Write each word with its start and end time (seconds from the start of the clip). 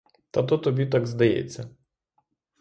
Та 0.31 0.43
то 0.43 0.57
тобі 0.57 0.85
так 0.85 1.07
здається! 1.07 1.69